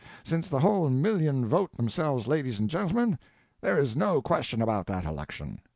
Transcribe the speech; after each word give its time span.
Since 0.23 0.47
the 0.49 0.61
whole 0.61 0.89
million 0.89 1.45
vote 1.47 1.73
themselves 1.77 2.25
ladies 2.25 2.57
and 2.57 2.67
gentlemen, 2.67 3.19
there 3.61 3.77
is 3.77 3.95
no 3.95 4.19
question 4.19 4.59
about 4.59 4.87
that 4.87 5.05
election. 5.05 5.61